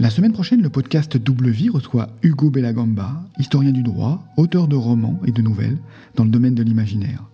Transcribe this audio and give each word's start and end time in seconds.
La 0.00 0.10
semaine 0.10 0.32
prochaine, 0.32 0.62
le 0.62 0.70
podcast 0.70 1.16
Double 1.16 1.48
Vie 1.50 1.70
reçoit 1.70 2.10
Hugo 2.22 2.50
Bellagamba, 2.50 3.20
historien 3.36 3.72
du 3.72 3.82
droit, 3.82 4.22
auteur 4.36 4.68
de 4.68 4.76
romans 4.76 5.18
et 5.26 5.32
de 5.32 5.42
nouvelles 5.42 5.78
dans 6.14 6.22
le 6.22 6.30
domaine 6.30 6.54
de 6.54 6.62
l'imaginaire. 6.62 7.24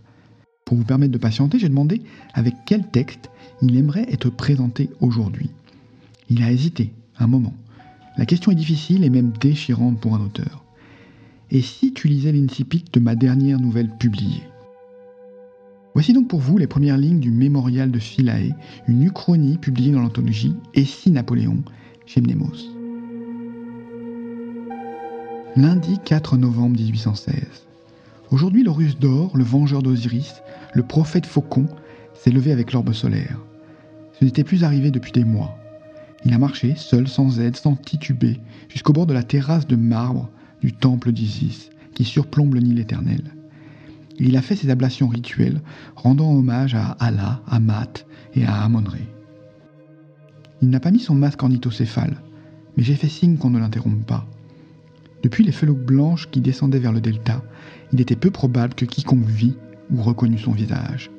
Pour 0.64 0.78
vous 0.78 0.84
permettre 0.84 1.12
de 1.12 1.18
patienter, 1.18 1.58
j'ai 1.58 1.68
demandé 1.68 2.00
avec 2.32 2.54
quel 2.64 2.88
texte 2.88 3.28
il 3.60 3.76
aimerait 3.76 4.10
être 4.10 4.30
présenté 4.30 4.88
aujourd'hui. 5.02 5.50
Il 6.30 6.42
a 6.42 6.50
hésité 6.50 6.94
un 7.18 7.26
moment. 7.26 7.52
La 8.16 8.24
question 8.24 8.50
est 8.50 8.54
difficile 8.56 9.04
et 9.04 9.10
même 9.10 9.32
déchirante 9.38 10.00
pour 10.00 10.14
un 10.14 10.24
auteur. 10.24 10.64
Et 11.50 11.60
si 11.60 11.92
tu 11.92 12.08
lisais 12.08 12.32
l'incipit 12.32 12.86
de 12.90 12.98
ma 12.98 13.14
dernière 13.14 13.60
nouvelle 13.60 13.90
publiée? 13.90 14.42
Voici 15.92 16.14
donc 16.14 16.28
pour 16.28 16.40
vous 16.40 16.56
les 16.56 16.66
premières 16.66 16.96
lignes 16.96 17.20
du 17.20 17.30
mémorial 17.30 17.90
de 17.90 17.98
Philae, 17.98 18.56
une 18.88 19.02
uchronie 19.02 19.58
publiée 19.58 19.92
dans 19.92 20.00
l'anthologie 20.00 20.56
Et 20.72 20.86
si 20.86 21.10
Napoléon? 21.10 21.62
Chez 22.06 22.20
Mnemos. 22.20 22.74
Lundi 25.56 25.98
4 26.04 26.36
novembre 26.36 26.76
1816. 26.76 27.34
Aujourd'hui, 28.30 28.64
russe 28.66 28.98
d'or, 28.98 29.36
le 29.36 29.44
vengeur 29.44 29.82
d'Osiris, 29.82 30.42
le 30.72 30.82
prophète 30.82 31.26
faucon, 31.26 31.66
s'est 32.14 32.30
levé 32.30 32.52
avec 32.52 32.72
l'orbe 32.72 32.92
solaire. 32.92 33.38
Ce 34.18 34.24
n'était 34.24 34.44
plus 34.44 34.64
arrivé 34.64 34.90
depuis 34.90 35.12
des 35.12 35.24
mois. 35.24 35.56
Il 36.24 36.32
a 36.34 36.38
marché, 36.38 36.74
seul, 36.76 37.06
sans 37.06 37.40
aide, 37.40 37.56
sans 37.56 37.76
tituber, 37.76 38.40
jusqu'au 38.68 38.92
bord 38.92 39.06
de 39.06 39.14
la 39.14 39.22
terrasse 39.22 39.66
de 39.66 39.76
marbre 39.76 40.30
du 40.60 40.72
temple 40.72 41.12
d'Isis, 41.12 41.70
qui 41.94 42.04
surplombe 42.04 42.54
le 42.54 42.60
Nil 42.60 42.80
éternel. 42.80 43.22
il 44.18 44.36
a 44.36 44.42
fait 44.42 44.56
ses 44.56 44.70
ablations 44.70 45.08
rituelles, 45.08 45.60
rendant 45.94 46.32
hommage 46.32 46.74
à 46.74 46.96
Allah, 46.98 47.42
à 47.46 47.60
Mat 47.60 48.06
et 48.34 48.44
à 48.44 48.62
Amon-Ré. 48.62 49.13
Il 50.64 50.70
n'a 50.70 50.80
pas 50.80 50.90
mis 50.90 50.98
son 50.98 51.14
masque 51.14 51.42
ornithocéphale, 51.42 52.22
mais 52.74 52.82
j'ai 52.82 52.94
fait 52.94 53.10
signe 53.10 53.36
qu'on 53.36 53.50
ne 53.50 53.58
l'interrompe 53.58 54.06
pas. 54.06 54.26
Depuis 55.22 55.44
les 55.44 55.52
feuilles 55.52 55.76
blanches 55.76 56.30
qui 56.30 56.40
descendaient 56.40 56.78
vers 56.78 56.94
le 56.94 57.02
delta, 57.02 57.44
il 57.92 58.00
était 58.00 58.16
peu 58.16 58.30
probable 58.30 58.72
que 58.72 58.86
quiconque 58.86 59.26
vit 59.26 59.58
ou 59.90 60.00
reconnût 60.00 60.38
son 60.38 60.52
visage. 60.52 61.10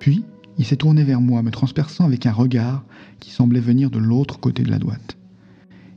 Puis, 0.00 0.22
il 0.58 0.66
s'est 0.66 0.76
tourné 0.76 1.02
vers 1.02 1.22
moi, 1.22 1.42
me 1.42 1.50
transperçant 1.50 2.04
avec 2.04 2.26
un 2.26 2.32
regard 2.32 2.84
qui 3.20 3.30
semblait 3.30 3.58
venir 3.58 3.88
de 3.88 3.98
l'autre 3.98 4.38
côté 4.38 4.64
de 4.64 4.70
la 4.70 4.78
droite. 4.78 5.16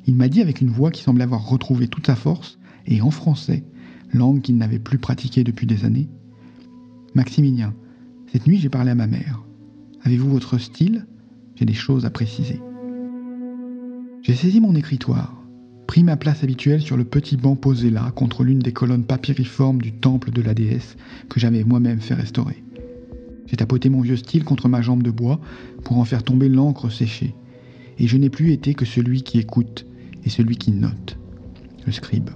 Il 0.06 0.16
m'a 0.16 0.30
dit 0.30 0.42
avec 0.42 0.62
une 0.62 0.70
voix 0.70 0.92
qui 0.92 1.04
semblait 1.04 1.26
avoir 1.26 1.46
retrouvé 1.46 1.90
toute 1.90 2.08
sa 2.08 2.16
force, 2.16 2.58
et 2.86 3.02
en 3.02 3.12
français, 3.12 3.66
langue 4.14 4.40
qu'il 4.40 4.56
n'avait 4.56 4.80
plus 4.80 4.98
pratiquée 4.98 5.44
depuis 5.44 5.68
des 5.68 5.84
années. 5.84 6.08
Maximilien, 7.16 7.74
cette 8.32 8.48
nuit 8.48 8.60
j'ai 8.60 8.70
parlé 8.70 8.92
à 8.92 8.96
ma 8.96 9.08
mère. 9.08 9.44
Avez-vous 10.06 10.30
votre 10.30 10.58
style? 10.58 11.06
J'ai 11.58 11.66
des 11.66 11.74
choses 11.74 12.06
à 12.06 12.10
préciser. 12.10 12.62
J'ai 14.22 14.36
saisi 14.36 14.62
mon 14.62 14.76
écritoire, 14.76 15.42
pris 15.88 16.04
ma 16.04 16.18
place 16.18 16.44
habituelle 16.44 16.82
sur 16.82 16.98
le 16.98 17.04
petit 17.04 17.36
banc 17.36 17.56
posé 17.56 17.90
là 17.90 18.12
contre 18.12 18.44
l'une 18.44 18.60
des 18.60 18.74
colonnes 18.74 19.06
papyriformes 19.06 19.82
du 19.82 19.92
temple 19.92 20.32
de 20.32 20.42
la 20.42 20.54
déesse 20.54 20.98
que 21.30 21.40
j'avais 21.40 21.64
moi-même 21.64 22.00
fait 22.00 22.14
restaurer. 22.14 22.64
J'ai 23.48 23.56
tapoté 23.56 23.90
mon 23.90 24.02
vieux 24.02 24.18
style 24.18 24.44
contre 24.44 24.68
ma 24.68 24.82
jambe 24.82 25.02
de 25.02 25.12
bois 25.12 25.40
pour 25.84 25.98
en 25.98 26.06
faire 26.06 26.24
tomber 26.24 26.50
l'encre 26.50 26.92
séchée, 26.92 27.34
et 27.98 28.08
je 28.08 28.18
n'ai 28.18 28.30
plus 28.30 28.52
été 28.52 28.74
que 28.74 28.86
celui 28.86 29.24
qui 29.24 29.40
écoute 29.40 29.88
et 30.26 30.30
celui 30.30 30.58
qui 30.58 30.72
note, 30.72 31.18
le 31.86 31.92
scribe. 31.92 32.30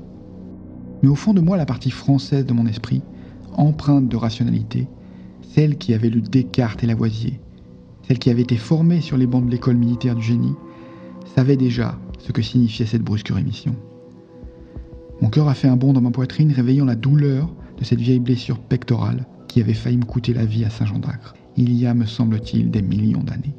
Mais 1.03 1.09
au 1.09 1.15
fond 1.15 1.33
de 1.33 1.41
moi, 1.41 1.57
la 1.57 1.65
partie 1.65 1.91
française 1.91 2.45
de 2.45 2.53
mon 2.53 2.65
esprit, 2.65 3.01
empreinte 3.53 4.07
de 4.07 4.15
rationalité, 4.15 4.87
celle 5.41 5.77
qui 5.77 5.93
avait 5.93 6.09
lu 6.09 6.21
Descartes 6.21 6.83
et 6.83 6.87
Lavoisier, 6.87 7.41
celle 8.11 8.19
qui 8.19 8.29
avait 8.29 8.41
été 8.41 8.57
formée 8.57 8.99
sur 8.99 9.15
les 9.15 9.25
bancs 9.25 9.45
de 9.45 9.51
l'école 9.51 9.77
militaire 9.77 10.15
du 10.15 10.21
génie, 10.21 10.55
savait 11.33 11.55
déjà 11.55 11.97
ce 12.19 12.33
que 12.33 12.41
signifiait 12.41 12.85
cette 12.85 13.03
brusque 13.03 13.29
rémission. 13.29 13.73
Mon 15.21 15.29
cœur 15.29 15.47
a 15.47 15.53
fait 15.53 15.69
un 15.69 15.77
bond 15.77 15.93
dans 15.93 16.01
ma 16.01 16.11
poitrine, 16.11 16.51
réveillant 16.51 16.83
la 16.83 16.95
douleur 16.95 17.49
de 17.77 17.85
cette 17.85 18.01
vieille 18.01 18.19
blessure 18.19 18.59
pectorale 18.59 19.25
qui 19.47 19.61
avait 19.61 19.73
failli 19.73 19.95
me 19.95 20.03
coûter 20.03 20.33
la 20.33 20.43
vie 20.43 20.65
à 20.65 20.69
Saint-Jean 20.69 20.99
d'Acre, 20.99 21.35
il 21.55 21.71
y 21.71 21.85
a, 21.85 21.93
me 21.93 22.05
semble-t-il, 22.05 22.69
des 22.69 22.81
millions 22.81 23.23
d'années. 23.23 23.55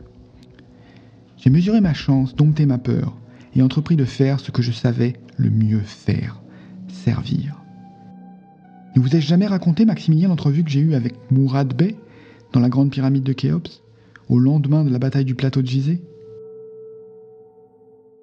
J'ai 1.39 1.49
mesuré 1.49 1.81
ma 1.81 1.95
chance, 1.95 2.37
dompté 2.37 2.67
ma 2.67 2.77
peur, 2.77 3.17
et 3.57 3.63
entrepris 3.63 3.97
de 3.97 4.05
faire 4.05 4.39
ce 4.39 4.51
que 4.51 4.61
je 4.61 4.73
savais 4.73 5.15
le 5.39 5.49
mieux 5.49 5.81
faire, 5.81 6.43
servir. 6.89 7.57
Ne 8.97 9.01
vous 9.01 9.17
ai-je 9.17 9.29
jamais 9.29 9.47
raconté, 9.47 9.87
Maximilien, 9.87 10.29
l'entrevue 10.29 10.63
que 10.63 10.71
j'ai 10.71 10.81
eue 10.81 10.93
avec 10.93 11.15
Mourad 11.31 11.75
Bey 11.75 11.97
dans 12.53 12.61
la 12.61 12.69
grande 12.69 12.91
pyramide 12.91 13.23
de 13.23 13.33
Khéops? 13.33 13.82
Au 14.33 14.39
lendemain 14.39 14.83
de 14.83 14.89
la 14.89 14.99
bataille 14.99 15.27
du 15.27 15.35
plateau 15.35 15.61
de 15.61 15.67
Gizeh 15.67 16.01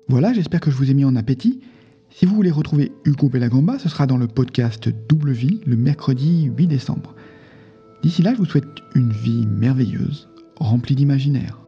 Voilà, 0.08 0.34
j'espère 0.34 0.60
que 0.60 0.72
je 0.72 0.76
vous 0.76 0.90
ai 0.90 0.96
mis 0.96 1.06
en 1.06 1.16
appétit. 1.16 1.60
Si 2.10 2.26
vous 2.26 2.34
voulez 2.34 2.50
retrouver 2.50 2.92
Hugo 3.06 3.30
Bellagamba, 3.30 3.78
ce 3.78 3.90
sera 3.90 4.08
dans 4.08 4.18
le 4.18 4.26
podcast 4.28 4.90
Double 5.08 5.30
Vie 5.30 5.62
le 5.68 5.76
mercredi 5.76 6.50
8 6.58 6.66
décembre. 6.66 7.14
D'ici 8.02 8.24
là, 8.24 8.34
je 8.34 8.40
vous 8.40 8.46
souhaite 8.46 8.66
une 8.96 9.12
vie 9.12 9.46
merveilleuse, 9.46 10.28
remplie 10.56 10.96
d'imaginaire. 10.96 11.60